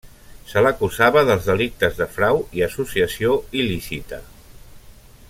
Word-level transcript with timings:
Se 0.51 0.61
l'acusava 0.65 1.23
dels 1.27 1.49
delictes 1.51 1.99
de 2.01 2.07
frau 2.15 2.41
i 2.61 2.65
associació 2.71 3.39
il·lícita. 3.61 4.23